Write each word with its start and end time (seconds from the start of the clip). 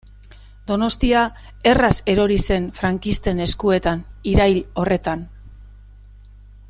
Donostia 0.69 1.19
erraz 1.71 1.97
erori 2.13 2.37
zen 2.47 2.65
frankisten 2.79 3.45
eskuetan 3.45 4.03
irail 4.33 4.59
horretan. 4.81 5.23